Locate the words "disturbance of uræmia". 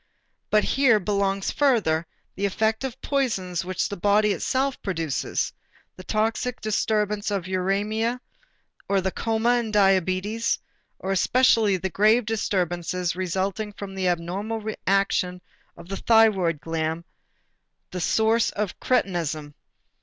6.59-8.19